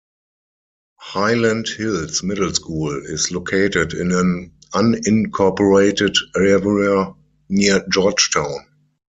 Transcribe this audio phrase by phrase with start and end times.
[0.99, 7.13] Highland Hills Middle School is located in an unincorporated area
[7.49, 8.65] near Georgetown.